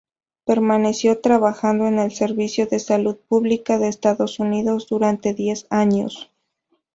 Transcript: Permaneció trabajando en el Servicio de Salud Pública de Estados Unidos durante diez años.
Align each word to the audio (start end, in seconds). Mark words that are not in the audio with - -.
Permaneció 0.45 1.19
trabajando 1.21 1.85
en 1.85 1.99
el 1.99 2.11
Servicio 2.11 2.65
de 2.65 2.79
Salud 2.79 3.17
Pública 3.27 3.77
de 3.77 3.87
Estados 3.87 4.39
Unidos 4.39 4.87
durante 4.89 5.35
diez 5.35 5.67
años. 5.69 6.31